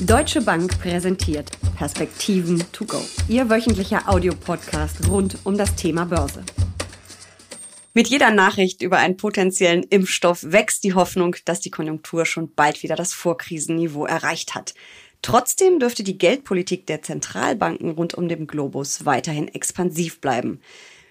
Deutsche 0.00 0.40
Bank 0.40 0.78
präsentiert 0.78 1.50
Perspektiven 1.76 2.62
to 2.70 2.84
go. 2.84 3.02
Ihr 3.26 3.50
wöchentlicher 3.50 4.08
Audiopodcast 4.08 5.08
rund 5.08 5.38
um 5.42 5.58
das 5.58 5.74
Thema 5.74 6.04
Börse. 6.04 6.44
Mit 7.94 8.06
jeder 8.06 8.30
Nachricht 8.30 8.80
über 8.80 8.98
einen 8.98 9.16
potenziellen 9.16 9.82
Impfstoff 9.82 10.44
wächst 10.44 10.84
die 10.84 10.94
Hoffnung, 10.94 11.34
dass 11.46 11.58
die 11.58 11.72
Konjunktur 11.72 12.26
schon 12.26 12.54
bald 12.54 12.84
wieder 12.84 12.94
das 12.94 13.12
Vorkrisenniveau 13.12 14.06
erreicht 14.06 14.54
hat. 14.54 14.74
Trotzdem 15.20 15.80
dürfte 15.80 16.04
die 16.04 16.16
Geldpolitik 16.16 16.86
der 16.86 17.02
Zentralbanken 17.02 17.90
rund 17.90 18.14
um 18.14 18.28
den 18.28 18.46
Globus 18.46 19.04
weiterhin 19.04 19.48
expansiv 19.48 20.20
bleiben. 20.20 20.60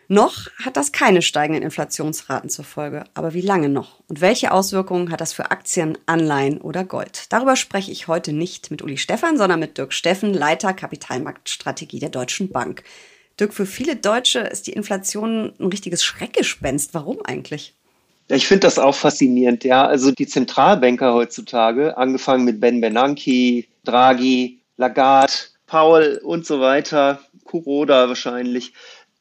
Noch 0.10 0.48
hat 0.64 0.78
das 0.78 0.94
keine 0.94 1.21
steigenden 1.21 1.64
Inflationsraten 1.64 2.50
zur 2.50 2.64
Folge. 2.64 3.04
Aber 3.14 3.34
wie 3.34 3.42
lange 3.42 3.68
noch? 3.68 4.00
Und 4.08 4.22
welche 4.22 4.52
Auswirkungen 4.52 5.12
hat 5.12 5.20
das 5.20 5.34
für 5.34 5.52
Aktien, 5.52 5.98
Anleihen 6.05 6.62
oder 6.62 6.86
Gold? 6.86 7.26
Darüber 7.30 7.58
spreche 7.58 7.91
ich 7.91 8.08
heute 8.08 8.32
nicht 8.32 8.72
mit 8.72 8.81
Uli 8.81 8.98
Stephan, 8.98 9.38
sondern 9.38 9.59
mit 9.59 9.78
Dirk 9.78 9.91
Steffen, 9.91 10.34
Leiter 10.34 10.73
Kapitalmarktstrategie 10.73 12.00
der 12.00 12.09
Deutschen 12.09 12.50
Bank. 12.50 12.84
Dirk, 13.38 13.54
für 13.54 13.66
viele 13.66 13.98
Deutsche 13.98 14.40
ist 14.40 14.67
die 14.67 14.73
Inflation 14.73 15.54
ein 15.59 15.67
richtiges 15.67 16.05
Schreckgespenst. 16.05 16.94
Warum 16.94 17.17
eigentlich? 17.26 17.73
Ich 18.30 18.48
finde 18.48 18.62
das 18.62 18.80
auch 18.80 18.95
faszinierend. 18.95 19.66
Ja, 19.66 19.86
also 19.86 20.12
die 20.12 20.28
Zentralbanker 20.28 21.14
heutzutage, 21.14 21.98
angefangen 21.98 22.45
mit 22.45 22.62
Ben 22.62 22.80
Bernanke, 22.80 23.66
Draghi, 23.84 24.59
Lagarde, 24.78 25.34
Paul 25.66 26.20
und 26.23 26.45
so 26.45 26.62
weiter, 26.62 27.20
Kuroda 27.44 28.08
wahrscheinlich, 28.08 28.73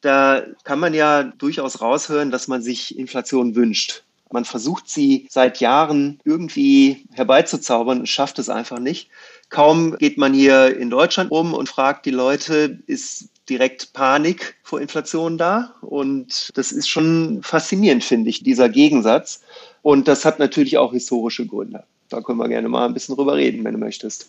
da 0.07 0.41
kann 0.63 0.79
man 0.79 0.93
ja 0.93 1.23
durchaus 1.23 1.81
raushören, 1.81 2.31
dass 2.31 2.47
man 2.47 2.61
sich 2.61 2.97
Inflation 2.97 3.55
wünscht. 3.55 4.03
Man 4.31 4.45
versucht 4.45 4.89
sie 4.89 5.27
seit 5.29 5.59
Jahren 5.59 6.19
irgendwie 6.23 7.05
herbeizuzaubern 7.13 7.99
und 7.99 8.09
schafft 8.09 8.39
es 8.39 8.49
einfach 8.49 8.79
nicht. 8.79 9.09
Kaum 9.49 9.97
geht 9.97 10.17
man 10.17 10.33
hier 10.33 10.77
in 10.77 10.89
Deutschland 10.89 11.31
um 11.31 11.53
und 11.53 11.69
fragt 11.69 12.05
die 12.05 12.11
Leute, 12.11 12.79
ist 12.87 13.29
direkt 13.49 13.93
Panik 13.93 14.55
vor 14.63 14.81
Inflation 14.81 15.37
da? 15.37 15.75
Und 15.81 16.51
das 16.55 16.71
ist 16.71 16.89
schon 16.89 17.41
faszinierend, 17.43 18.03
finde 18.03 18.29
ich, 18.29 18.43
dieser 18.43 18.69
Gegensatz. 18.69 19.41
Und 19.81 20.07
das 20.07 20.25
hat 20.25 20.39
natürlich 20.39 20.77
auch 20.77 20.91
historische 20.91 21.45
Gründe. 21.45 21.83
Da 22.09 22.21
können 22.21 22.39
wir 22.39 22.47
gerne 22.49 22.69
mal 22.69 22.85
ein 22.85 22.93
bisschen 22.93 23.15
drüber 23.15 23.35
reden, 23.35 23.63
wenn 23.63 23.73
du 23.73 23.79
möchtest. 23.79 24.27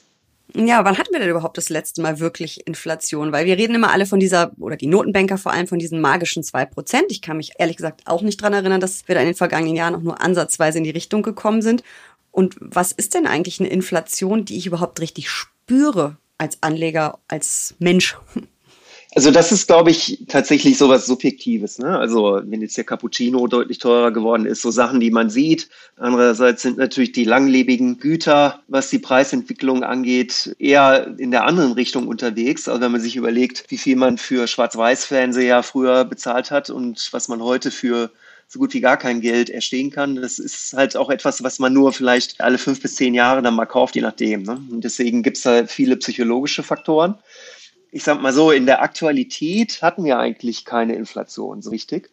Ja, 0.55 0.85
wann 0.85 0.97
hatten 0.97 1.13
wir 1.13 1.21
denn 1.21 1.29
überhaupt 1.29 1.59
das 1.59 1.69
letzte 1.69 2.01
Mal 2.01 2.21
wirklich 2.21 2.67
Inflation? 2.67 3.33
Weil 3.33 3.45
wir 3.45 3.59
reden 3.59 3.75
immer 3.75 3.93
alle 3.93 4.07
von 4.07 4.19
dieser, 4.19 4.53
oder 4.59 4.77
die 4.77 4.87
Notenbanker 4.87 5.37
vor 5.37 5.53
allem 5.53 5.67
von 5.67 5.79
diesen 5.79 6.01
magischen 6.01 6.43
zwei 6.43 6.65
Prozent. 6.65 7.07
Ich 7.11 7.21
kann 7.21 7.37
mich 7.37 7.53
ehrlich 7.59 7.77
gesagt 7.77 8.03
auch 8.07 8.23
nicht 8.23 8.41
dran 8.41 8.55
erinnern, 8.55 8.81
dass 8.81 9.07
wir 9.07 9.15
da 9.15 9.21
in 9.21 9.27
den 9.27 9.35
vergangenen 9.35 9.77
Jahren 9.77 9.95
auch 9.95 10.03
nur 10.03 10.23
ansatzweise 10.23 10.79
in 10.79 10.85
die 10.85 10.91
Richtung 10.91 11.23
gekommen 11.23 11.61
sind. 11.61 11.83
Und 12.31 12.57
was 12.61 12.93
ist 12.93 13.15
denn 13.15 13.27
eigentlich 13.27 13.61
eine 13.61 13.69
Inflation, 13.69 14.45
die 14.45 14.57
ich 14.57 14.67
überhaupt 14.67 15.01
richtig 15.01 15.29
spüre 15.29 16.17
als 16.39 16.62
Anleger, 16.62 17.19
als 17.29 17.75
Mensch? 17.79 18.17
Also 19.14 19.31
das 19.31 19.53
ist, 19.53 19.67
glaube 19.67 19.91
ich, 19.91 20.25
tatsächlich 20.28 20.77
so 20.77 20.91
was 20.91 21.06
Subjektives. 21.06 21.78
Ne? 21.78 21.98
Also 21.98 22.42
wenn 22.45 22.61
jetzt 22.61 22.77
der 22.77 22.84
Cappuccino 22.84 23.47
deutlich 23.47 23.78
teurer 23.78 24.11
geworden 24.11 24.45
ist, 24.45 24.61
so 24.61 24.70
Sachen, 24.70 25.00
die 25.00 25.11
man 25.11 25.31
sieht. 25.31 25.70
Andererseits 25.97 26.61
sind 26.61 26.77
natürlich 26.77 27.12
die 27.12 27.25
langlebigen 27.25 27.98
Güter, 27.98 28.61
was 28.69 28.91
die 28.91 28.98
Preisentwicklung 28.98 29.83
angeht, 29.83 30.55
eher 30.59 31.15
in 31.19 31.31
der 31.31 31.47
anderen 31.47 31.73
Richtung 31.73 32.06
unterwegs. 32.06 32.69
Also 32.69 32.83
wenn 32.83 32.92
man 32.92 33.00
sich 33.00 33.17
überlegt, 33.17 33.65
wie 33.69 33.78
viel 33.78 33.97
man 33.97 34.19
für 34.19 34.47
Schwarz-Weiß-Fernseher 34.47 35.62
früher 35.62 36.05
bezahlt 36.05 36.50
hat 36.50 36.69
und 36.69 37.09
was 37.12 37.28
man 37.28 37.43
heute 37.43 37.70
für 37.70 38.11
so 38.47 38.59
gut 38.59 38.75
wie 38.75 38.81
gar 38.81 38.98
kein 38.98 39.20
Geld 39.20 39.50
erstehen 39.50 39.91
kann. 39.91 40.17
Das 40.17 40.39
ist 40.39 40.72
halt 40.75 40.97
auch 40.97 41.11
etwas, 41.11 41.43
was 41.43 41.59
man 41.59 41.72
nur 41.72 41.93
vielleicht 41.93 42.41
alle 42.41 42.56
fünf 42.56 42.81
bis 42.81 42.97
zehn 42.97 43.15
Jahre 43.15 43.43
dann 43.43 43.55
mal 43.55 43.67
kauft, 43.67 43.95
je 43.95 44.03
nachdem. 44.03 44.43
Ne? 44.43 44.61
Und 44.70 44.84
deswegen 44.84 45.22
gibt 45.22 45.39
es 45.39 45.43
da 45.43 45.67
viele 45.67 45.97
psychologische 45.97 46.62
Faktoren 46.62 47.15
ich 47.91 48.05
sag 48.05 48.20
mal 48.20 48.33
so, 48.33 48.50
in 48.50 48.67
der 48.67 48.83
Aktualität 48.83 49.83
hatten 49.83 50.05
wir 50.05 50.19
eigentlich 50.19 50.64
keine 50.64 50.94
Inflation 50.94 51.62
so 51.62 51.71
richtig. 51.71 52.10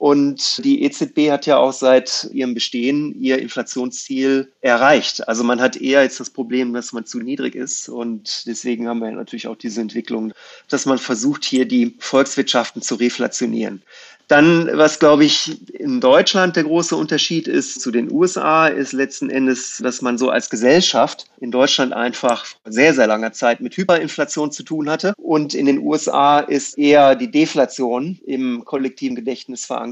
Und 0.00 0.64
die 0.64 0.82
EZB 0.84 1.30
hat 1.30 1.44
ja 1.44 1.58
auch 1.58 1.74
seit 1.74 2.30
ihrem 2.32 2.54
Bestehen 2.54 3.14
ihr 3.20 3.38
Inflationsziel 3.38 4.50
erreicht. 4.62 5.28
Also 5.28 5.44
man 5.44 5.60
hat 5.60 5.76
eher 5.76 6.02
jetzt 6.02 6.18
das 6.18 6.30
Problem, 6.30 6.72
dass 6.72 6.94
man 6.94 7.04
zu 7.04 7.18
niedrig 7.18 7.54
ist. 7.54 7.86
Und 7.90 8.46
deswegen 8.46 8.88
haben 8.88 9.00
wir 9.00 9.10
natürlich 9.10 9.46
auch 9.46 9.56
diese 9.56 9.82
Entwicklung, 9.82 10.32
dass 10.70 10.86
man 10.86 10.96
versucht, 10.96 11.44
hier 11.44 11.68
die 11.68 11.96
Volkswirtschaften 11.98 12.80
zu 12.80 12.94
reflationieren. 12.94 13.82
Dann, 14.30 14.70
was 14.74 15.00
glaube 15.00 15.24
ich 15.24 15.60
in 15.72 16.00
Deutschland 16.00 16.54
der 16.54 16.62
große 16.62 16.94
Unterschied 16.94 17.48
ist 17.48 17.80
zu 17.80 17.90
den 17.90 18.12
USA, 18.12 18.68
ist 18.68 18.92
letzten 18.92 19.28
Endes, 19.28 19.78
dass 19.82 20.02
man 20.02 20.18
so 20.18 20.30
als 20.30 20.48
Gesellschaft 20.48 21.26
in 21.40 21.50
Deutschland 21.50 21.92
einfach 21.92 22.46
sehr, 22.64 22.94
sehr 22.94 23.08
langer 23.08 23.32
Zeit 23.32 23.60
mit 23.60 23.76
Hyperinflation 23.76 24.52
zu 24.52 24.62
tun 24.62 24.88
hatte. 24.88 25.14
Und 25.16 25.52
in 25.52 25.66
den 25.66 25.80
USA 25.80 26.38
ist 26.38 26.78
eher 26.78 27.16
die 27.16 27.32
Deflation 27.32 28.20
im 28.24 28.64
kollektiven 28.64 29.16
Gedächtnis 29.16 29.64
verankert. 29.64 29.89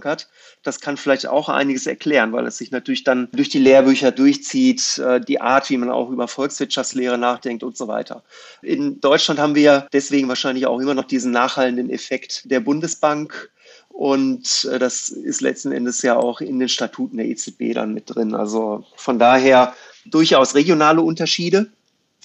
Das 0.63 0.81
kann 0.81 0.97
vielleicht 0.97 1.27
auch 1.27 1.49
einiges 1.49 1.87
erklären, 1.87 2.33
weil 2.33 2.47
es 2.47 2.59
sich 2.59 2.71
natürlich 2.71 3.05
dann 3.05 3.29
durch 3.33 3.49
die 3.49 3.59
Lehrbücher 3.59 4.11
durchzieht, 4.13 4.99
äh, 4.99 5.21
die 5.21 5.41
Art, 5.41 5.71
wie 5.71 5.77
man 5.77 5.91
auch 5.91 6.11
über 6.11 6.29
Volkswirtschaftslehre 6.29 7.19
nachdenkt 7.19 7.63
und 7.63 7.77
so 7.77 7.89
weiter. 7.89 8.23
In 8.63 9.01
Deutschland 9.01 9.41
haben 9.41 9.55
wir 9.55 9.87
deswegen 9.93 10.29
wahrscheinlich 10.29 10.67
auch 10.67 10.81
immer 10.81 10.95
noch 10.95 11.05
diesen 11.05 11.33
nachhallenden 11.33 11.91
Effekt 11.91 12.51
der 12.51 12.61
Bundesbank 12.61 13.51
und 13.99 14.69
äh, 14.73 14.79
das 14.79 15.09
ist 15.09 15.41
letzten 15.41 15.73
Endes 15.73 16.03
ja 16.03 16.17
auch 16.17 16.41
in 16.41 16.61
den 16.61 16.69
Statuten 16.69 17.17
der 17.17 17.27
EZB 17.27 17.75
dann 17.75 17.95
mit 17.95 18.15
drin. 18.15 18.33
Also 18.33 18.85
von 18.95 19.19
daher 19.19 19.75
durchaus 20.07 20.55
regionale 20.55 21.03
Unterschiede. 21.03 21.67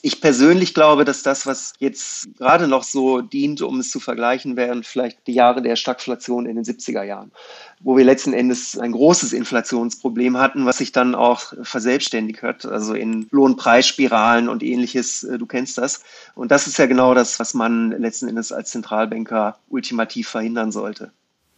Ich 0.05 0.19
persönlich 0.19 0.73
glaube, 0.73 1.05
dass 1.05 1.23
das, 1.23 1.47
was 1.47 1.75
jetzt 1.79 2.27
gerade 2.37 2.67
noch 2.67 2.83
so 2.83 3.21
dient, 3.21 3.61
um 3.61 3.79
es 3.79 3.89
zu 3.89 4.01
vergleichen, 4.01 4.57
wären 4.57 4.83
vielleicht 4.83 5.25
die 5.27 5.33
Jahre 5.33 5.61
der 5.61 5.77
Stagflation 5.77 6.45
in 6.45 6.57
den 6.57 6.65
70er 6.65 7.03
Jahren, 7.03 7.31
wo 7.79 7.95
wir 7.95 8.03
letzten 8.03 8.33
Endes 8.33 8.77
ein 8.77 8.91
großes 8.91 9.31
Inflationsproblem 9.31 10.37
hatten, 10.37 10.65
was 10.65 10.79
sich 10.79 10.91
dann 10.91 11.15
auch 11.15 11.53
verselbstständigt 11.61 12.43
hat, 12.43 12.65
also 12.65 12.95
in 12.95 13.29
Lohnpreisspiralen 13.31 14.49
und 14.49 14.61
ähnliches. 14.61 15.23
Äh, 15.23 15.37
du 15.37 15.45
kennst 15.45 15.77
das. 15.77 16.03
Und 16.35 16.51
das 16.51 16.67
ist 16.67 16.77
ja 16.77 16.85
genau 16.85 17.13
das, 17.13 17.39
was 17.39 17.53
man 17.53 17.91
letzten 17.91 18.27
Endes 18.27 18.51
als 18.51 18.71
Zentralbanker 18.71 19.57
ultimativ 19.69 20.27
verhindern 20.27 20.73
sollte. 20.73 21.13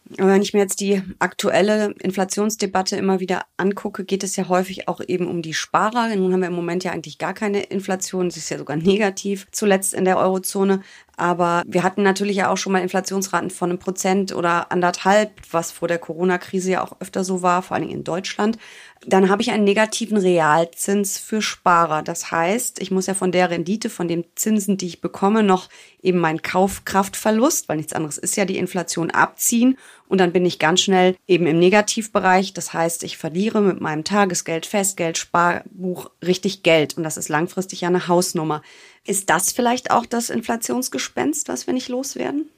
Wenn 0.08 0.40
ich 0.40 0.54
mir 0.54 0.60
jetzt 0.60 0.80
die 0.80 1.02
aktuelle 1.18 1.92
Inflationsdebatte 2.00 2.96
immer 2.96 3.18
wieder 3.18 3.44
angucke, 3.56 4.04
geht 4.04 4.22
es 4.22 4.36
ja 4.36 4.48
häufig 4.48 4.86
auch 4.86 5.00
eben 5.06 5.26
um 5.26 5.42
die 5.42 5.54
Sparer. 5.54 6.14
Nun 6.14 6.32
haben 6.32 6.40
wir 6.40 6.46
im 6.46 6.54
Moment 6.54 6.84
ja 6.84 6.92
eigentlich 6.92 7.18
gar 7.18 7.34
keine 7.34 7.62
Inflation. 7.64 8.30
Sie 8.30 8.38
ist 8.38 8.50
ja 8.50 8.58
sogar 8.58 8.76
negativ, 8.76 9.48
zuletzt 9.50 9.94
in 9.94 10.04
der 10.04 10.18
Eurozone. 10.18 10.82
Aber 11.16 11.62
wir 11.66 11.82
hatten 11.82 12.02
natürlich 12.02 12.36
ja 12.36 12.50
auch 12.50 12.58
schon 12.58 12.72
mal 12.72 12.82
Inflationsraten 12.82 13.48
von 13.48 13.70
einem 13.70 13.78
Prozent 13.78 14.34
oder 14.34 14.70
anderthalb, 14.70 15.32
was 15.50 15.72
vor 15.72 15.88
der 15.88 15.98
Corona-Krise 15.98 16.72
ja 16.72 16.84
auch 16.84 16.96
öfter 17.00 17.24
so 17.24 17.40
war, 17.40 17.62
vor 17.62 17.74
allen 17.74 17.86
Dingen 17.86 17.98
in 17.98 18.04
Deutschland. 18.04 18.58
Dann 19.06 19.30
habe 19.30 19.40
ich 19.40 19.50
einen 19.50 19.64
negativen 19.64 20.18
Realzins 20.18 21.16
für 21.16 21.40
Sparer. 21.40 22.02
Das 22.02 22.30
heißt, 22.30 22.82
ich 22.82 22.90
muss 22.90 23.06
ja 23.06 23.14
von 23.14 23.32
der 23.32 23.50
Rendite, 23.50 23.88
von 23.88 24.08
den 24.08 24.24
Zinsen, 24.34 24.76
die 24.76 24.86
ich 24.86 25.00
bekomme, 25.00 25.42
noch 25.42 25.70
eben 26.02 26.18
meinen 26.18 26.42
Kaufkraftverlust, 26.42 27.68
weil 27.68 27.78
nichts 27.78 27.94
anderes 27.94 28.18
ist 28.18 28.36
ja 28.36 28.44
die 28.44 28.58
Inflation 28.58 29.10
abziehen. 29.10 29.78
Und 30.08 30.18
dann 30.18 30.32
bin 30.32 30.46
ich 30.46 30.58
ganz 30.58 30.80
schnell 30.80 31.16
eben 31.26 31.46
im 31.46 31.58
Negativbereich. 31.58 32.52
Das 32.52 32.72
heißt, 32.72 33.02
ich 33.02 33.16
verliere 33.16 33.60
mit 33.60 33.80
meinem 33.80 34.04
Tagesgeld, 34.04 34.66
Festgeld, 34.66 35.18
Sparbuch 35.18 36.10
richtig 36.24 36.62
Geld. 36.62 36.96
Und 36.96 37.02
das 37.02 37.16
ist 37.16 37.28
langfristig 37.28 37.82
ja 37.82 37.88
eine 37.88 38.08
Hausnummer. 38.08 38.62
Ist 39.04 39.30
das 39.30 39.52
vielleicht 39.52 39.90
auch 39.90 40.06
das 40.06 40.30
Inflationsgespenst, 40.30 41.48
was 41.48 41.66
wir 41.66 41.74
nicht 41.74 41.88
loswerden? 41.88 42.50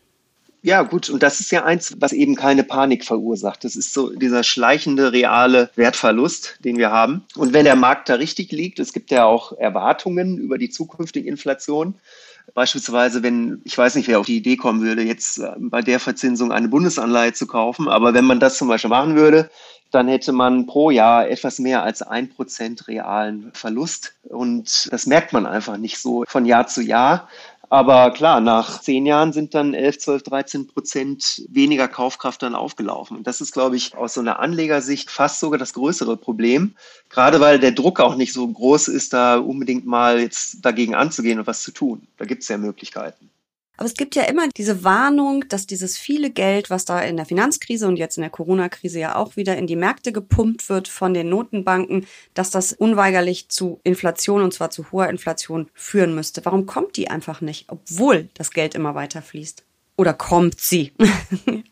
Ja, 0.62 0.82
gut, 0.82 1.08
und 1.08 1.22
das 1.22 1.38
ist 1.38 1.52
ja 1.52 1.64
eins, 1.64 1.94
was 2.00 2.12
eben 2.12 2.34
keine 2.34 2.64
Panik 2.64 3.04
verursacht. 3.04 3.64
Das 3.64 3.76
ist 3.76 3.94
so 3.94 4.10
dieser 4.10 4.42
schleichende, 4.42 5.12
reale 5.12 5.70
Wertverlust, 5.76 6.58
den 6.64 6.76
wir 6.78 6.90
haben. 6.90 7.24
Und 7.36 7.52
wenn 7.52 7.64
der 7.64 7.76
Markt 7.76 8.08
da 8.08 8.14
richtig 8.14 8.50
liegt, 8.50 8.80
es 8.80 8.92
gibt 8.92 9.10
ja 9.12 9.24
auch 9.24 9.52
Erwartungen 9.52 10.36
über 10.36 10.58
die 10.58 10.68
zukünftige 10.68 11.28
Inflation. 11.28 11.94
Beispielsweise, 12.54 13.22
wenn, 13.22 13.60
ich 13.64 13.76
weiß 13.76 13.94
nicht, 13.94 14.08
wer 14.08 14.18
auf 14.18 14.26
die 14.26 14.38
Idee 14.38 14.56
kommen 14.56 14.80
würde, 14.80 15.02
jetzt 15.02 15.38
äh, 15.38 15.52
bei 15.58 15.82
der 15.82 16.00
Verzinsung 16.00 16.50
eine 16.50 16.68
Bundesanleihe 16.68 17.34
zu 17.34 17.46
kaufen, 17.46 17.88
aber 17.88 18.14
wenn 18.14 18.24
man 18.24 18.40
das 18.40 18.58
zum 18.58 18.68
Beispiel 18.68 18.90
machen 18.90 19.16
würde, 19.16 19.50
dann 19.90 20.08
hätte 20.08 20.32
man 20.32 20.66
pro 20.66 20.90
Jahr 20.90 21.28
etwas 21.28 21.58
mehr 21.58 21.82
als 21.82 22.02
ein 22.02 22.28
Prozent 22.28 22.88
realen 22.88 23.50
Verlust. 23.54 24.14
Und 24.22 24.88
das 24.92 25.06
merkt 25.06 25.32
man 25.32 25.46
einfach 25.46 25.76
nicht 25.78 25.98
so 25.98 26.24
von 26.26 26.44
Jahr 26.44 26.66
zu 26.66 26.82
Jahr. 26.82 27.28
Aber 27.70 28.10
klar, 28.12 28.40
nach 28.40 28.80
zehn 28.80 29.04
Jahren 29.04 29.34
sind 29.34 29.54
dann 29.54 29.74
11, 29.74 29.98
12, 29.98 30.22
13 30.22 30.66
Prozent 30.68 31.42
weniger 31.50 31.86
Kaufkraft 31.86 32.42
dann 32.42 32.54
aufgelaufen. 32.54 33.18
Und 33.18 33.26
das 33.26 33.42
ist, 33.42 33.52
glaube 33.52 33.76
ich, 33.76 33.94
aus 33.94 34.14
so 34.14 34.20
einer 34.20 34.38
Anlegersicht 34.38 35.10
fast 35.10 35.40
sogar 35.40 35.58
das 35.58 35.74
größere 35.74 36.16
Problem. 36.16 36.76
Gerade 37.10 37.40
weil 37.40 37.58
der 37.58 37.72
Druck 37.72 38.00
auch 38.00 38.14
nicht 38.14 38.32
so 38.32 38.48
groß 38.48 38.88
ist, 38.88 39.12
da 39.12 39.36
unbedingt 39.36 39.86
mal 39.86 40.18
jetzt 40.18 40.64
dagegen 40.64 40.94
anzugehen 40.94 41.38
und 41.38 41.46
was 41.46 41.62
zu 41.62 41.70
tun. 41.70 42.06
Da 42.16 42.24
gibt 42.24 42.42
es 42.42 42.48
ja 42.48 42.56
Möglichkeiten. 42.56 43.28
Aber 43.78 43.86
es 43.86 43.94
gibt 43.94 44.16
ja 44.16 44.24
immer 44.24 44.48
diese 44.56 44.82
Warnung, 44.82 45.48
dass 45.48 45.68
dieses 45.68 45.96
viele 45.96 46.30
Geld, 46.30 46.68
was 46.68 46.84
da 46.84 47.00
in 47.00 47.16
der 47.16 47.26
Finanzkrise 47.26 47.86
und 47.86 47.96
jetzt 47.96 48.18
in 48.18 48.22
der 48.22 48.30
Corona-Krise 48.30 48.98
ja 48.98 49.14
auch 49.14 49.36
wieder 49.36 49.56
in 49.56 49.68
die 49.68 49.76
Märkte 49.76 50.10
gepumpt 50.10 50.68
wird 50.68 50.88
von 50.88 51.14
den 51.14 51.28
Notenbanken, 51.28 52.04
dass 52.34 52.50
das 52.50 52.72
unweigerlich 52.72 53.48
zu 53.48 53.78
Inflation 53.84 54.42
und 54.42 54.52
zwar 54.52 54.70
zu 54.70 54.90
hoher 54.90 55.08
Inflation 55.08 55.70
führen 55.74 56.12
müsste. 56.16 56.44
Warum 56.44 56.66
kommt 56.66 56.96
die 56.96 57.08
einfach 57.08 57.40
nicht, 57.40 57.66
obwohl 57.68 58.28
das 58.34 58.50
Geld 58.50 58.74
immer 58.74 58.96
weiter 58.96 59.22
fließt? 59.22 59.62
Oder 59.96 60.12
kommt 60.12 60.60
sie? 60.60 60.92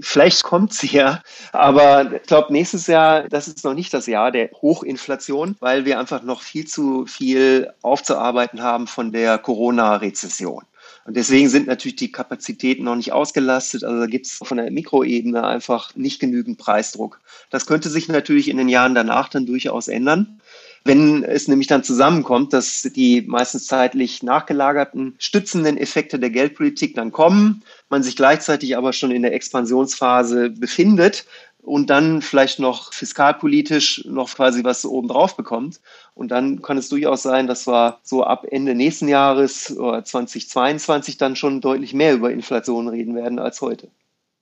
Vielleicht 0.00 0.42
kommt 0.42 0.72
sie 0.72 0.88
ja, 0.88 1.22
aber 1.52 2.14
ich 2.14 2.22
glaube, 2.22 2.52
nächstes 2.52 2.88
Jahr, 2.88 3.28
das 3.28 3.46
ist 3.46 3.62
noch 3.62 3.74
nicht 3.74 3.94
das 3.94 4.08
Jahr 4.08 4.32
der 4.32 4.50
Hochinflation, 4.50 5.54
weil 5.60 5.84
wir 5.84 6.00
einfach 6.00 6.24
noch 6.24 6.42
viel 6.42 6.66
zu 6.66 7.06
viel 7.06 7.72
aufzuarbeiten 7.82 8.62
haben 8.62 8.88
von 8.88 9.12
der 9.12 9.38
Corona-Rezession. 9.38 10.64
Und 11.04 11.16
deswegen 11.16 11.48
sind 11.48 11.66
natürlich 11.66 11.96
die 11.96 12.12
Kapazitäten 12.12 12.84
noch 12.84 12.94
nicht 12.94 13.12
ausgelastet. 13.12 13.82
Also 13.82 14.00
da 14.00 14.06
gibt 14.06 14.26
es 14.26 14.34
von 14.34 14.56
der 14.56 14.70
Mikroebene 14.70 15.44
einfach 15.44 15.94
nicht 15.96 16.20
genügend 16.20 16.58
Preisdruck. 16.58 17.20
Das 17.50 17.66
könnte 17.66 17.88
sich 17.88 18.08
natürlich 18.08 18.48
in 18.48 18.56
den 18.56 18.68
Jahren 18.68 18.94
danach 18.94 19.28
dann 19.28 19.46
durchaus 19.46 19.88
ändern. 19.88 20.40
Wenn 20.84 21.22
es 21.22 21.46
nämlich 21.46 21.68
dann 21.68 21.84
zusammenkommt, 21.84 22.52
dass 22.52 22.82
die 22.82 23.22
meistens 23.22 23.66
zeitlich 23.66 24.22
nachgelagerten 24.24 25.14
stützenden 25.18 25.76
Effekte 25.76 26.18
der 26.18 26.30
Geldpolitik 26.30 26.94
dann 26.94 27.12
kommen, 27.12 27.62
man 27.88 28.02
sich 28.02 28.16
gleichzeitig 28.16 28.76
aber 28.76 28.92
schon 28.92 29.12
in 29.12 29.22
der 29.22 29.32
Expansionsphase 29.32 30.50
befindet, 30.50 31.24
und 31.62 31.90
dann 31.90 32.22
vielleicht 32.22 32.58
noch 32.58 32.92
fiskalpolitisch 32.92 34.04
noch 34.04 34.34
quasi 34.34 34.64
was 34.64 34.84
oben 34.84 35.08
drauf 35.08 35.36
bekommt. 35.36 35.80
Und 36.14 36.32
dann 36.32 36.60
kann 36.60 36.76
es 36.76 36.88
durchaus 36.88 37.22
sein, 37.22 37.46
dass 37.46 37.66
wir 37.68 37.98
so 38.02 38.24
ab 38.24 38.44
Ende 38.50 38.74
nächsten 38.74 39.08
Jahres 39.08 39.76
oder 39.76 40.04
2022 40.04 41.18
dann 41.18 41.36
schon 41.36 41.60
deutlich 41.60 41.94
mehr 41.94 42.14
über 42.14 42.32
Inflation 42.32 42.88
reden 42.88 43.14
werden 43.14 43.38
als 43.38 43.60
heute. 43.60 43.88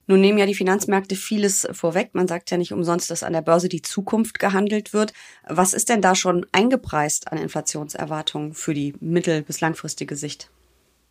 Nun 0.06 0.22
nehmen 0.22 0.38
ja 0.38 0.46
die 0.46 0.56
Finanzmärkte 0.56 1.14
vieles 1.14 1.69
vorweg. 1.70 2.11
Man 2.14 2.26
sagt 2.26 2.50
ja 2.50 2.56
nicht 2.56 2.72
umsonst, 2.72 3.11
dass 3.11 3.22
an 3.22 3.32
der 3.34 3.43
Börse 3.43 3.69
die 3.69 3.82
Zukunft 3.82 4.40
gehandelt 4.40 4.93
wird. 4.93 5.12
Was 5.46 5.72
ist 5.72 5.88
denn 5.88 6.02
da 6.02 6.17
schon 6.17 6.46
eingepreist 6.50 7.31
an 7.31 7.38
Inflationserwartungen 7.38 8.55
für 8.55 8.75
die 8.75 8.94
mittel- 8.99 9.43
bis 9.43 9.61
langfristige 9.61 10.17
Sicht? 10.17 10.50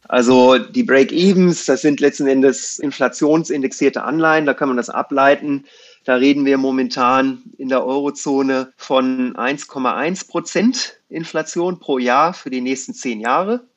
Also 0.08 0.58
die 0.58 0.84
Break-Evens, 0.84 1.66
das 1.66 1.82
sind 1.82 2.00
letzten 2.00 2.28
Endes 2.28 2.80
inflationsindexierte 2.80 4.04
Anleihen, 4.04 4.46
da 4.46 4.54
kann 4.54 4.68
man 4.68 4.78
das 4.78 4.90
ableiten. 4.90 5.66
Da 6.06 6.16
reden 6.16 6.46
wir 6.46 6.58
momentan 6.58 7.44
in 7.58 7.70
der 7.70 7.86
Eurozone 7.86 8.74
von 8.78 9.36
1,1 9.36 10.28
Prozent 10.28 11.00
Inflation 11.10 11.80
pro 11.80 11.98
Jahr 11.98 12.34
für 12.34 12.50
die 12.50 12.62
nächsten 12.62 12.94
zehn 12.94 13.20
Jahre. 13.20 13.68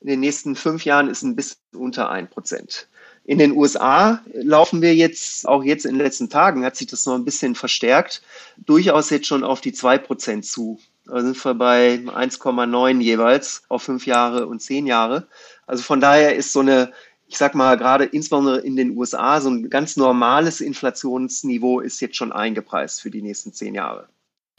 In 0.00 0.08
den 0.08 0.20
nächsten 0.20 0.54
fünf 0.54 0.84
Jahren 0.84 1.08
ist 1.08 1.22
ein 1.22 1.34
bisschen 1.34 1.58
unter 1.74 2.10
ein 2.10 2.30
Prozent. 2.30 2.88
In 3.24 3.38
den 3.38 3.52
USA 3.52 4.22
laufen 4.32 4.80
wir 4.80 4.94
jetzt, 4.94 5.46
auch 5.46 5.62
jetzt 5.62 5.84
in 5.84 5.96
den 5.96 6.04
letzten 6.04 6.30
Tagen 6.30 6.64
hat 6.64 6.76
sich 6.76 6.86
das 6.86 7.04
noch 7.04 7.14
ein 7.14 7.26
bisschen 7.26 7.54
verstärkt, 7.54 8.22
durchaus 8.56 9.10
jetzt 9.10 9.26
schon 9.26 9.44
auf 9.44 9.60
die 9.60 9.72
zwei 9.72 9.98
Prozent 9.98 10.46
zu. 10.46 10.80
Da 11.04 11.20
sind 11.20 11.44
wir 11.44 11.54
bei 11.54 11.96
1,9 11.96 13.00
jeweils 13.00 13.64
auf 13.68 13.82
fünf 13.82 14.06
Jahre 14.06 14.46
und 14.46 14.60
zehn 14.60 14.86
Jahre. 14.86 15.26
Also 15.66 15.82
von 15.82 16.00
daher 16.00 16.36
ist 16.36 16.52
so 16.52 16.60
eine 16.60 16.92
ich 17.28 17.36
sag 17.36 17.54
mal, 17.54 17.76
gerade 17.76 18.04
insbesondere 18.04 18.58
in 18.60 18.74
den 18.74 18.96
USA, 18.96 19.40
so 19.40 19.50
ein 19.50 19.68
ganz 19.68 19.96
normales 19.96 20.60
Inflationsniveau 20.60 21.80
ist 21.80 22.00
jetzt 22.00 22.16
schon 22.16 22.32
eingepreist 22.32 23.02
für 23.02 23.10
die 23.10 23.22
nächsten 23.22 23.52
zehn 23.52 23.74
Jahre. 23.74 24.08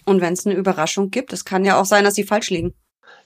Und 0.06 0.21
wenn 0.21 0.33
es 0.33 0.45
eine 0.45 0.56
Überraschung 0.56 1.10
gibt, 1.10 1.33
es 1.33 1.45
kann 1.45 1.66
ja 1.66 1.80
auch 1.80 1.86
sein, 1.86 2.04
dass 2.04 2.16
sie 2.16 2.24
falsch 2.24 2.51
liegen. 2.51 2.74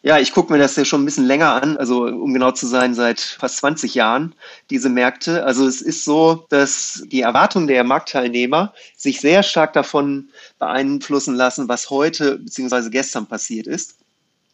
Ja, 0.01 0.17
ich 0.19 0.33
gucke 0.33 0.51
mir 0.51 0.59
das 0.59 0.75
ja 0.75 0.83
schon 0.83 1.01
ein 1.01 1.05
bisschen 1.05 1.25
länger 1.25 1.61
an, 1.61 1.77
also 1.77 2.03
um 2.05 2.33
genau 2.33 2.51
zu 2.51 2.67
sein, 2.67 2.93
seit 2.93 3.19
fast 3.19 3.57
20 3.57 3.95
Jahren, 3.95 4.35
diese 4.69 4.89
Märkte. 4.89 5.45
Also 5.45 5.65
es 5.65 5.81
ist 5.81 6.03
so, 6.03 6.45
dass 6.49 7.03
die 7.07 7.21
Erwartungen 7.21 7.67
der 7.67 7.83
Marktteilnehmer 7.83 8.73
sich 8.97 9.21
sehr 9.21 9.43
stark 9.43 9.73
davon 9.73 10.29
beeinflussen 10.59 11.35
lassen, 11.35 11.69
was 11.69 11.89
heute 11.89 12.39
bzw. 12.39 12.89
gestern 12.89 13.27
passiert 13.27 13.67
ist. 13.67 14.02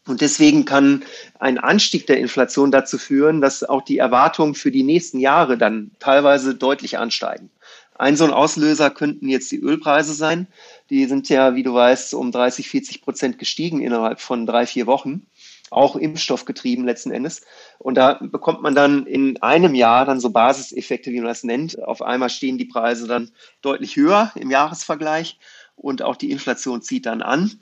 Und 0.10 0.22
deswegen 0.22 0.66
kann 0.66 1.04
ein 1.40 1.60
Anstieg 1.60 2.08
der 2.08 2.18
Inflation 2.18 2.72
dazu 2.72 2.98
führen, 2.98 3.42
dass 3.42 3.64
auch 3.64 3.84
die 3.84 4.00
Erwartungen 4.00 4.56
für 4.56 4.72
die 4.72 4.84
nächsten 4.84 5.20
Jahre 5.20 5.58
dann 5.58 5.92
teilweise 6.00 6.56
deutlich 6.56 6.98
ansteigen. 6.98 7.52
Ein 7.94 8.16
so 8.16 8.24
ein 8.24 8.32
Auslöser 8.32 8.90
könnten 8.90 9.28
jetzt 9.28 9.52
die 9.52 9.60
Ölpreise 9.60 10.14
sein. 10.14 10.48
Die 10.90 11.06
sind 11.06 11.30
ja, 11.30 11.56
wie 11.56 11.64
du 11.64 11.74
weißt, 11.74 12.14
um 12.14 12.32
30, 12.32 12.70
40 12.70 13.02
Prozent 13.02 13.38
gestiegen 13.38 13.82
innerhalb 13.82 14.20
von 14.20 14.46
drei, 14.46 14.66
vier 14.66 14.88
Wochen. 14.88 15.28
Auch 15.70 15.96
impfstoffgetrieben 15.96 16.86
letzten 16.86 17.12
Endes. 17.12 17.42
Und 17.78 17.96
da 17.96 18.14
bekommt 18.20 18.64
man 18.64 18.74
dann 18.74 19.06
in 19.06 19.40
einem 19.44 19.76
Jahr 19.76 20.06
dann 20.06 20.20
so 20.20 20.32
Basiseffekte, 20.32 21.12
wie 21.12 21.20
man 21.20 21.28
das 21.28 21.44
nennt. 21.44 21.84
Auf 21.84 22.02
einmal 22.02 22.30
stehen 22.30 22.58
die 22.58 22.66
Preise 22.66 23.06
dann 23.06 23.30
deutlich 23.62 23.96
höher 23.96 24.32
im 24.36 24.50
Jahresvergleich 24.50 25.38
und 25.76 26.02
auch 26.02 26.16
die 26.16 26.32
Inflation 26.32 26.82
zieht 26.82 27.06
dann 27.06 27.22
an. 27.22 27.60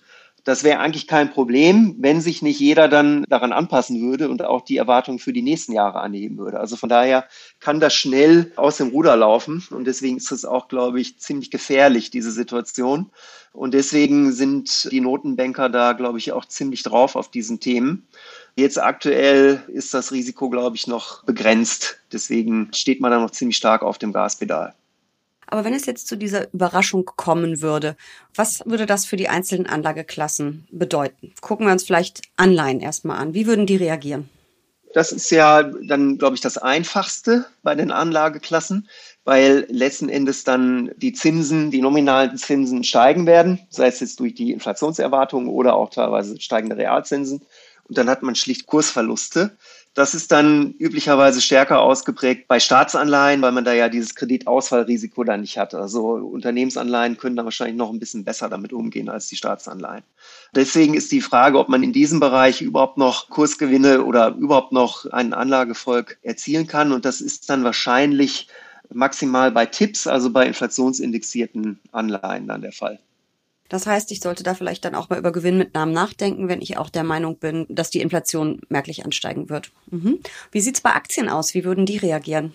Das 0.47 0.63
wäre 0.63 0.79
eigentlich 0.79 1.07
kein 1.07 1.29
Problem, 1.29 1.97
wenn 1.99 2.21
sich 2.21 2.41
nicht 2.41 2.61
jeder 2.61 2.87
dann 2.87 3.25
daran 3.27 3.51
anpassen 3.51 3.99
würde 3.99 4.29
und 4.29 4.41
auch 4.45 4.61
die 4.61 4.77
Erwartungen 4.77 5.19
für 5.19 5.33
die 5.33 5.41
nächsten 5.41 5.73
Jahre 5.73 5.99
anheben 5.99 6.37
würde. 6.37 6.57
Also 6.57 6.77
von 6.77 6.87
daher 6.87 7.25
kann 7.59 7.81
das 7.81 7.93
schnell 7.93 8.53
aus 8.55 8.77
dem 8.77 8.87
Ruder 8.87 9.17
laufen 9.17 9.67
und 9.71 9.83
deswegen 9.83 10.15
ist 10.15 10.31
es 10.31 10.45
auch, 10.45 10.69
glaube 10.69 11.01
ich, 11.01 11.19
ziemlich 11.19 11.51
gefährlich, 11.51 12.11
diese 12.11 12.31
Situation. 12.31 13.11
Und 13.51 13.73
deswegen 13.73 14.31
sind 14.31 14.89
die 14.89 15.01
Notenbanker 15.01 15.67
da, 15.67 15.91
glaube 15.91 16.17
ich, 16.17 16.31
auch 16.31 16.45
ziemlich 16.45 16.81
drauf 16.81 17.17
auf 17.17 17.29
diesen 17.29 17.59
Themen. 17.59 18.07
Jetzt 18.55 18.81
aktuell 18.81 19.65
ist 19.67 19.93
das 19.93 20.13
Risiko, 20.13 20.49
glaube 20.49 20.77
ich, 20.77 20.87
noch 20.87 21.25
begrenzt. 21.25 21.97
Deswegen 22.13 22.69
steht 22.73 23.01
man 23.01 23.11
da 23.11 23.19
noch 23.19 23.31
ziemlich 23.31 23.57
stark 23.57 23.81
auf 23.81 23.97
dem 23.97 24.13
Gaspedal. 24.13 24.73
Aber 25.47 25.63
wenn 25.63 25.73
es 25.73 25.85
jetzt 25.85 26.07
zu 26.07 26.17
dieser 26.17 26.53
Überraschung 26.53 27.05
kommen 27.05 27.61
würde, 27.61 27.95
was 28.35 28.61
würde 28.65 28.85
das 28.85 29.05
für 29.05 29.15
die 29.15 29.29
einzelnen 29.29 29.65
Anlageklassen 29.65 30.67
bedeuten? 30.71 31.33
Gucken 31.41 31.65
wir 31.65 31.73
uns 31.73 31.83
vielleicht 31.83 32.21
Anleihen 32.35 32.81
erstmal 32.81 33.17
an. 33.17 33.33
Wie 33.33 33.47
würden 33.47 33.65
die 33.65 33.77
reagieren? 33.77 34.29
Das 34.93 35.11
ist 35.11 35.29
ja 35.29 35.63
dann, 35.63 36.17
glaube 36.17 36.35
ich, 36.35 36.41
das 36.41 36.57
Einfachste 36.57 37.45
bei 37.61 37.75
den 37.75 37.91
Anlageklassen, 37.91 38.89
weil 39.25 39.65
letzten 39.69 40.09
Endes 40.09 40.43
dann 40.43 40.91
die 40.97 41.13
Zinsen, 41.13 41.71
die 41.71 41.81
nominalen 41.81 42.37
Zinsen 42.37 42.83
steigen 42.83 43.25
werden, 43.25 43.59
sei 43.69 43.87
es 43.87 43.99
jetzt 43.99 44.19
durch 44.19 44.33
die 44.33 44.51
Inflationserwartungen 44.51 45.49
oder 45.49 45.75
auch 45.75 45.89
teilweise 45.89 46.39
steigende 46.39 46.77
Realzinsen. 46.77 47.45
Und 47.83 47.97
dann 47.97 48.09
hat 48.09 48.23
man 48.23 48.35
schlicht 48.35 48.65
Kursverluste. 48.65 49.57
Das 49.97 50.13
ist 50.13 50.31
dann 50.31 50.75
üblicherweise 50.77 51.41
stärker 51.41 51.81
ausgeprägt 51.81 52.47
bei 52.47 52.59
Staatsanleihen, 52.59 53.41
weil 53.41 53.51
man 53.51 53.65
da 53.65 53.73
ja 53.73 53.89
dieses 53.89 54.13
Kreditausfallrisiko 54.13 55.23
dann 55.23 55.41
nicht 55.41 55.57
hat. 55.57 55.73
Also 55.73 56.09
Unternehmensanleihen 56.11 57.17
können 57.17 57.35
da 57.35 57.43
wahrscheinlich 57.45 57.77
noch 57.77 57.89
ein 57.89 57.97
bisschen 57.97 58.23
besser 58.23 58.47
damit 58.47 58.73
umgehen 58.73 59.09
als 59.09 59.25
die 59.25 59.37
Staatsanleihen. 59.37 60.03
Deswegen 60.53 60.93
ist 60.93 61.11
die 61.11 61.21
Frage, 61.21 61.57
ob 61.57 61.67
man 61.67 61.81
in 61.81 61.93
diesem 61.93 62.19
Bereich 62.19 62.61
überhaupt 62.61 62.99
noch 62.99 63.31
Kursgewinne 63.31 64.03
oder 64.03 64.35
überhaupt 64.35 64.71
noch 64.71 65.07
einen 65.07 65.33
Anlagefolg 65.33 66.19
erzielen 66.21 66.67
kann. 66.67 66.91
Und 66.91 67.03
das 67.03 67.19
ist 67.19 67.49
dann 67.49 67.63
wahrscheinlich 67.63 68.49
maximal 68.93 69.51
bei 69.51 69.65
Tipps, 69.65 70.05
also 70.05 70.29
bei 70.29 70.45
inflationsindexierten 70.45 71.79
Anleihen 71.91 72.45
dann 72.45 72.61
der 72.61 72.71
Fall. 72.71 72.99
Das 73.69 73.85
heißt, 73.85 74.11
ich 74.11 74.19
sollte 74.19 74.43
da 74.43 74.53
vielleicht 74.53 74.85
dann 74.85 74.95
auch 74.95 75.09
mal 75.09 75.19
über 75.19 75.31
Gewinnmitnahmen 75.31 75.93
nachdenken, 75.93 76.47
wenn 76.47 76.61
ich 76.61 76.77
auch 76.77 76.89
der 76.89 77.03
Meinung 77.03 77.37
bin, 77.37 77.65
dass 77.69 77.89
die 77.89 78.01
Inflation 78.01 78.61
merklich 78.69 79.05
ansteigen 79.05 79.49
wird. 79.49 79.71
Mhm. 79.91 80.19
Wie 80.51 80.61
sieht's 80.61 80.81
bei 80.81 80.91
Aktien 80.91 81.29
aus? 81.29 81.53
Wie 81.53 81.63
würden 81.63 81.85
die 81.85 81.97
reagieren? 81.97 82.53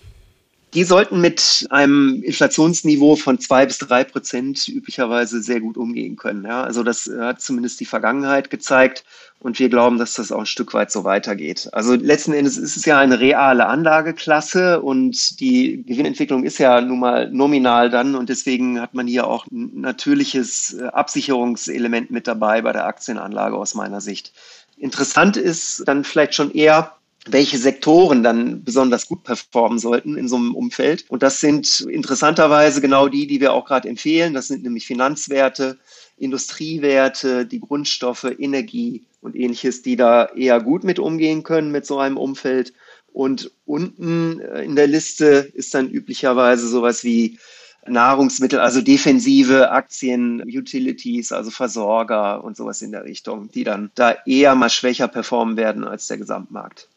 Die 0.73 0.83
sollten 0.83 1.21
mit 1.21 1.67
einem 1.69 2.23
Inflationsniveau 2.23 3.15
von 3.15 3.39
zwei 3.39 3.67
bis 3.67 3.77
drei 3.77 4.03
Prozent 4.03 4.67
üblicherweise 4.67 5.43
sehr 5.43 5.59
gut 5.59 5.77
umgehen 5.77 6.15
können. 6.15 6.45
Ja, 6.45 6.63
also 6.63 6.81
das 6.81 7.09
hat 7.19 7.41
zumindest 7.41 7.79
die 7.79 7.85
Vergangenheit 7.85 8.49
gezeigt 8.49 9.03
und 9.39 9.59
wir 9.59 9.69
glauben, 9.69 9.99
dass 9.99 10.15
das 10.15 10.31
auch 10.31 10.39
ein 10.39 10.45
Stück 10.47 10.73
weit 10.73 10.91
so 10.91 11.03
weitergeht. 11.03 11.69
Also 11.73 11.93
letzten 11.93 12.33
Endes 12.33 12.57
ist 12.57 12.75
es 12.75 12.85
ja 12.85 12.97
eine 12.97 13.19
reale 13.19 13.67
Anlageklasse 13.67 14.81
und 14.81 15.39
die 15.39 15.83
Gewinnentwicklung 15.85 16.43
ist 16.43 16.57
ja 16.57 16.81
nun 16.81 16.99
mal 16.99 17.29
nominal 17.29 17.91
dann 17.91 18.15
und 18.15 18.29
deswegen 18.29 18.81
hat 18.81 18.95
man 18.95 19.05
hier 19.05 19.27
auch 19.27 19.45
ein 19.51 19.81
natürliches 19.81 20.79
Absicherungselement 20.79 22.09
mit 22.09 22.27
dabei 22.27 22.63
bei 22.63 22.73
der 22.73 22.87
Aktienanlage 22.87 23.57
aus 23.57 23.75
meiner 23.75 24.01
Sicht. 24.01 24.33
Interessant 24.77 25.37
ist 25.37 25.83
dann 25.87 26.03
vielleicht 26.03 26.33
schon 26.33 26.51
eher, 26.51 26.95
welche 27.25 27.57
Sektoren 27.57 28.21
dann 28.21 28.63
besonders 28.63 29.07
gut 29.07 29.23
performen 29.23 29.79
sollten 29.79 30.17
in 30.17 30.27
so 30.27 30.35
einem 30.35 30.55
Umfeld. 30.55 31.05
Und 31.07 31.23
das 31.23 31.39
sind 31.39 31.81
interessanterweise 31.81 32.81
genau 32.81 33.07
die, 33.07 33.27
die 33.27 33.39
wir 33.39 33.53
auch 33.53 33.65
gerade 33.65 33.87
empfehlen. 33.87 34.33
Das 34.33 34.47
sind 34.47 34.63
nämlich 34.63 34.85
Finanzwerte, 34.85 35.77
Industriewerte, 36.17 37.45
die 37.45 37.61
Grundstoffe, 37.61 38.25
Energie 38.37 39.03
und 39.21 39.35
ähnliches, 39.35 39.81
die 39.81 39.95
da 39.95 40.25
eher 40.25 40.61
gut 40.61 40.83
mit 40.83 40.99
umgehen 40.99 41.43
können 41.43 41.71
mit 41.71 41.85
so 41.85 41.97
einem 41.97 42.17
Umfeld. 42.17 42.73
Und 43.13 43.51
unten 43.65 44.39
in 44.39 44.75
der 44.75 44.87
Liste 44.87 45.51
ist 45.53 45.73
dann 45.73 45.89
üblicherweise 45.89 46.67
sowas 46.67 47.03
wie 47.03 47.39
Nahrungsmittel, 47.85 48.59
also 48.59 48.81
defensive 48.81 49.71
Aktien, 49.71 50.41
Utilities, 50.41 51.31
also 51.31 51.51
Versorger 51.51 52.43
und 52.43 52.57
sowas 52.57 52.81
in 52.81 52.91
der 52.91 53.03
Richtung, 53.03 53.51
die 53.51 53.63
dann 53.63 53.91
da 53.95 54.15
eher 54.25 54.55
mal 54.55 54.69
schwächer 54.69 55.07
performen 55.07 55.57
werden 55.57 55.83
als 55.83 56.07
der 56.07 56.17
Gesamtmarkt. 56.17 56.89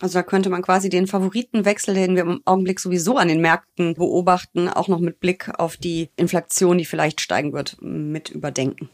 Also 0.00 0.18
da 0.18 0.22
könnte 0.22 0.50
man 0.50 0.62
quasi 0.62 0.88
den 0.88 1.06
Favoritenwechsel, 1.06 1.94
den 1.94 2.16
wir 2.16 2.22
im 2.22 2.40
Augenblick 2.44 2.80
sowieso 2.80 3.16
an 3.16 3.28
den 3.28 3.40
Märkten 3.40 3.94
beobachten, 3.94 4.68
auch 4.68 4.88
noch 4.88 5.00
mit 5.00 5.20
Blick 5.20 5.50
auf 5.58 5.76
die 5.76 6.10
Inflation, 6.16 6.78
die 6.78 6.84
vielleicht 6.84 7.20
steigen 7.20 7.52
wird, 7.52 7.76
mit 7.80 8.30
überdenken. 8.30 8.88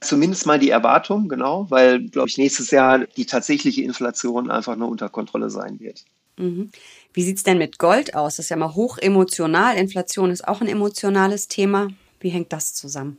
Zumindest 0.00 0.46
mal 0.46 0.58
die 0.58 0.70
Erwartung, 0.70 1.28
genau, 1.28 1.66
weil, 1.70 2.08
glaube 2.08 2.28
ich, 2.28 2.36
nächstes 2.36 2.70
Jahr 2.70 3.06
die 3.06 3.24
tatsächliche 3.24 3.82
Inflation 3.82 4.50
einfach 4.50 4.76
nur 4.76 4.88
unter 4.88 5.08
Kontrolle 5.08 5.48
sein 5.50 5.80
wird. 5.80 6.04
Mhm. 6.36 6.70
Wie 7.12 7.22
sieht's 7.22 7.42
denn 7.42 7.58
mit 7.58 7.78
Gold 7.78 8.14
aus? 8.14 8.36
Das 8.36 8.46
ist 8.46 8.50
ja 8.50 8.56
mal 8.56 8.74
hoch 8.74 8.98
emotional. 8.98 9.76
Inflation 9.76 10.30
ist 10.30 10.46
auch 10.46 10.60
ein 10.60 10.68
emotionales 10.68 11.48
Thema. 11.48 11.88
Wie 12.20 12.28
hängt 12.28 12.52
das 12.52 12.74
zusammen? 12.74 13.18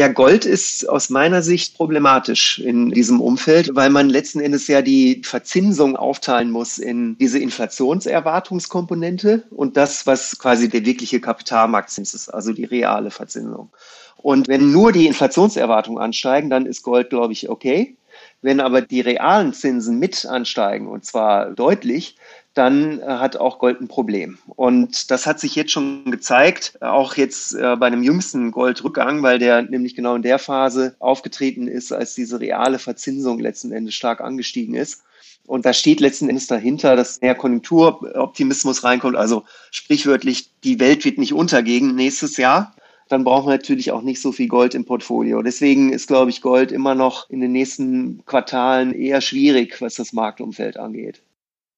Ja, 0.00 0.08
Gold 0.08 0.46
ist 0.46 0.88
aus 0.88 1.10
meiner 1.10 1.42
Sicht 1.42 1.76
problematisch 1.76 2.58
in 2.58 2.88
diesem 2.88 3.20
Umfeld, 3.20 3.68
weil 3.74 3.90
man 3.90 4.08
letzten 4.08 4.40
Endes 4.40 4.66
ja 4.66 4.80
die 4.80 5.20
Verzinsung 5.22 5.94
aufteilen 5.94 6.50
muss 6.50 6.78
in 6.78 7.18
diese 7.18 7.38
Inflationserwartungskomponente 7.38 9.42
und 9.50 9.76
das, 9.76 10.06
was 10.06 10.38
quasi 10.38 10.70
der 10.70 10.86
wirkliche 10.86 11.20
Kapitalmarktzins 11.20 12.14
ist, 12.14 12.30
also 12.30 12.54
die 12.54 12.64
reale 12.64 13.10
Verzinsung. 13.10 13.68
Und 14.16 14.48
wenn 14.48 14.72
nur 14.72 14.92
die 14.92 15.06
Inflationserwartungen 15.06 16.02
ansteigen, 16.02 16.48
dann 16.48 16.64
ist 16.64 16.82
Gold, 16.82 17.10
glaube 17.10 17.34
ich, 17.34 17.50
okay. 17.50 17.98
Wenn 18.40 18.60
aber 18.60 18.80
die 18.80 19.02
realen 19.02 19.52
Zinsen 19.52 19.98
mit 19.98 20.24
ansteigen, 20.24 20.88
und 20.88 21.04
zwar 21.04 21.50
deutlich, 21.50 22.16
dann 22.54 23.00
äh, 23.00 23.04
hat 23.04 23.36
auch 23.36 23.58
Gold 23.58 23.80
ein 23.80 23.88
Problem. 23.88 24.38
Und 24.48 25.10
das 25.10 25.26
hat 25.26 25.38
sich 25.40 25.54
jetzt 25.54 25.72
schon 25.72 26.10
gezeigt, 26.10 26.78
auch 26.82 27.16
jetzt 27.16 27.54
äh, 27.54 27.76
bei 27.76 27.86
einem 27.86 28.02
jüngsten 28.02 28.50
Goldrückgang, 28.50 29.22
weil 29.22 29.38
der 29.38 29.62
nämlich 29.62 29.94
genau 29.94 30.16
in 30.16 30.22
der 30.22 30.38
Phase 30.38 30.96
aufgetreten 30.98 31.68
ist, 31.68 31.92
als 31.92 32.14
diese 32.14 32.40
reale 32.40 32.78
Verzinsung 32.78 33.38
letzten 33.38 33.72
Endes 33.72 33.94
stark 33.94 34.20
angestiegen 34.20 34.74
ist. 34.74 35.02
Und 35.46 35.64
da 35.64 35.72
steht 35.72 36.00
letzten 36.00 36.28
Endes 36.28 36.46
dahinter, 36.46 36.96
dass 36.96 37.20
mehr 37.20 37.34
Konjunkturoptimismus 37.34 38.84
reinkommt. 38.84 39.16
Also 39.16 39.44
sprichwörtlich, 39.70 40.50
die 40.62 40.78
Welt 40.80 41.04
wird 41.04 41.18
nicht 41.18 41.32
untergehen 41.32 41.94
nächstes 41.94 42.36
Jahr 42.36 42.74
dann 43.10 43.24
brauchen 43.24 43.48
wir 43.48 43.56
natürlich 43.56 43.90
auch 43.90 44.02
nicht 44.02 44.22
so 44.22 44.30
viel 44.30 44.46
Gold 44.46 44.72
im 44.76 44.84
Portfolio. 44.84 45.42
Deswegen 45.42 45.92
ist, 45.92 46.06
glaube 46.06 46.30
ich, 46.30 46.42
Gold 46.42 46.70
immer 46.70 46.94
noch 46.94 47.28
in 47.28 47.40
den 47.40 47.50
nächsten 47.50 48.24
Quartalen 48.24 48.92
eher 48.92 49.20
schwierig, 49.20 49.80
was 49.80 49.96
das 49.96 50.12
Marktumfeld 50.12 50.76
angeht. 50.76 51.20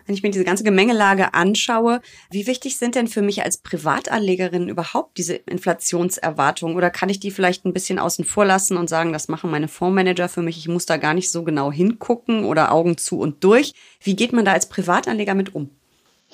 Wenn 0.06 0.14
ich 0.14 0.22
mir 0.22 0.30
diese 0.30 0.44
ganze 0.44 0.64
Gemengelage 0.64 1.34
anschaue, 1.34 2.00
wie 2.30 2.46
wichtig 2.46 2.76
sind 2.76 2.94
denn 2.94 3.08
für 3.08 3.22
mich 3.22 3.42
als 3.42 3.58
Privatanlegerin 3.58 4.68
überhaupt 4.68 5.18
diese 5.18 5.34
Inflationserwartungen? 5.34 6.76
Oder 6.76 6.90
kann 6.90 7.08
ich 7.08 7.20
die 7.20 7.30
vielleicht 7.30 7.64
ein 7.64 7.72
bisschen 7.72 7.98
außen 7.98 8.24
vor 8.24 8.44
lassen 8.44 8.76
und 8.76 8.88
sagen, 8.88 9.12
das 9.12 9.28
machen 9.28 9.50
meine 9.50 9.68
Fondsmanager 9.68 10.28
für 10.28 10.42
mich, 10.42 10.58
ich 10.58 10.68
muss 10.68 10.86
da 10.86 10.96
gar 10.96 11.14
nicht 11.14 11.30
so 11.30 11.42
genau 11.42 11.72
hingucken 11.72 12.44
oder 12.44 12.72
Augen 12.72 12.96
zu 12.96 13.18
und 13.18 13.44
durch? 13.44 13.74
Wie 14.00 14.16
geht 14.16 14.32
man 14.32 14.44
da 14.44 14.52
als 14.52 14.68
Privatanleger 14.68 15.34
mit 15.34 15.54
um? 15.54 15.70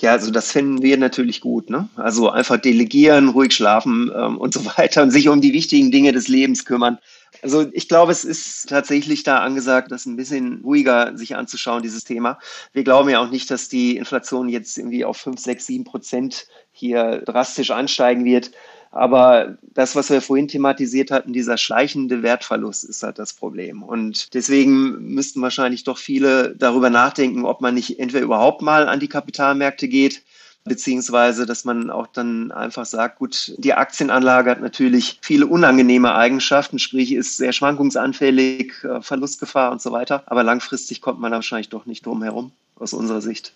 Ja, 0.01 0.13
also 0.13 0.31
das 0.31 0.53
finden 0.53 0.83
wir 0.83 0.97
natürlich 0.97 1.41
gut. 1.41 1.71
Ne? 1.71 1.89
Also 1.97 2.31
einfach 2.31 2.59
delegieren, 2.59 3.31
ruhig 3.31 3.53
schlafen 3.53 4.11
ähm, 4.15 4.39
und 4.39 4.55
so 4.55 4.65
weiter 4.65 5.03
und 5.03 5.11
sich 5.11 5.29
um 5.29 5.41
die 5.41 5.53
wichtigen 5.53 5.91
Dinge 5.91 6.13
des 6.13 6.29
Lebens 6.29 6.65
kümmern. 6.65 6.99
Also 7.43 7.67
ich 7.73 7.89
glaube, 7.89 8.13
es 8.13 8.25
ist 8.25 8.69
tatsächlich 8.69 9.23
da 9.23 9.41
angesagt, 9.41 9.93
das 9.93 10.07
ein 10.07 10.17
bisschen 10.17 10.61
ruhiger 10.63 11.17
sich 11.17 11.37
anzuschauen, 11.37 11.83
dieses 11.83 12.05
Thema. 12.05 12.39
Wir 12.73 12.85
glauben 12.85 13.09
ja 13.09 13.21
auch 13.21 13.31
nicht, 13.31 13.51
dass 13.51 13.69
die 13.69 13.97
Inflation 13.97 14.49
jetzt 14.49 14.77
irgendwie 14.77 15.05
auf 15.05 15.17
5, 15.19 15.41
6, 15.41 15.67
7 15.67 15.85
Prozent 15.85 16.47
hier 16.73 17.23
drastisch 17.25 17.71
ansteigen 17.71 18.25
wird. 18.25 18.51
Aber 18.91 19.59
das, 19.63 19.95
was 19.97 20.09
wir 20.09 20.23
vorhin 20.23 20.49
thematisiert 20.49 21.11
hatten, 21.11 21.33
dieser 21.33 21.59
schleichende 21.59 22.23
Wertverlust 22.23 22.85
ist 22.85 23.03
halt 23.03 23.19
das 23.19 23.35
Problem. 23.35 23.83
Und 23.83 24.33
deswegen 24.35 25.15
müssten 25.15 25.43
wahrscheinlich 25.43 25.85
doch 25.85 25.99
viele 25.99 26.57
darüber 26.57 26.89
nachdenken, 26.89 27.45
ob 27.45 27.61
man 27.61 27.75
nicht 27.75 28.01
entweder 28.01 28.25
überhaupt 28.25 28.63
mal 28.63 28.89
an 28.89 29.01
die 29.01 29.09
Kapitalmärkte 29.09 29.89
geht, 29.89 30.23
beziehungsweise 30.69 31.47
dass 31.47 31.65
man 31.65 31.91
auch 31.91 32.07
dann 32.07 32.53
einfach 32.53 32.87
sagt, 32.87 33.19
gut, 33.19 33.55
die 33.59 33.75
Aktienanlage 33.75 34.51
hat 34.51 34.61
natürlich 34.61 35.19
viele 35.23 35.47
unangenehme 35.47 36.15
Eigenschaften, 36.15 36.79
sprich 36.79 37.13
ist 37.13 37.37
sehr 37.37 37.53
schwankungsanfällig, 37.53 38.85
äh, 38.85 39.01
Verlustgefahr 39.01 39.73
und 39.73 39.83
so 39.83 39.91
weiter. 39.93 40.23
Aber 40.27 40.43
langfristig 40.43 41.01
kommt 41.01 41.21
man 41.21 41.33
da 41.33 41.39
wahrscheinlich 41.39 41.69
doch 41.69 41.87
nicht 41.87 42.07
drum 42.07 42.23
herum, 42.23 42.53
aus 42.77 42.93
unserer 42.93 43.21
Sicht. 43.21 43.53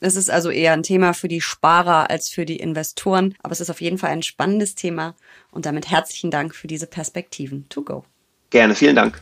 Es 0.00 0.16
ist 0.16 0.30
also 0.30 0.50
eher 0.50 0.72
ein 0.72 0.82
Thema 0.82 1.14
für 1.14 1.28
die 1.28 1.40
Sparer 1.40 2.10
als 2.10 2.28
für 2.28 2.44
die 2.44 2.56
Investoren. 2.56 3.34
Aber 3.42 3.52
es 3.52 3.60
ist 3.60 3.70
auf 3.70 3.80
jeden 3.80 3.98
Fall 3.98 4.10
ein 4.10 4.22
spannendes 4.22 4.74
Thema. 4.74 5.14
Und 5.50 5.64
damit 5.64 5.90
herzlichen 5.90 6.30
Dank 6.30 6.54
für 6.54 6.66
diese 6.66 6.86
Perspektiven. 6.86 7.66
To 7.70 7.82
go. 7.82 8.04
Gerne, 8.50 8.74
vielen 8.74 8.96
Dank. 8.96 9.20